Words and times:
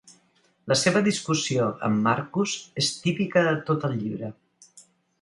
La 0.71 0.77
seva 0.83 1.03
discussió 1.07 1.69
amb 1.89 2.03
Marcus 2.09 2.57
és 2.85 2.93
típica 3.05 3.47
de 3.53 3.55
tot 3.71 3.89
el 3.93 3.99
llibre. 4.03 4.37